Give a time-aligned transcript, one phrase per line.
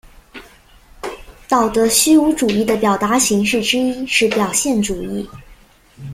[1.47, 5.29] 道德虚无主义的表达形式之一是表现主义。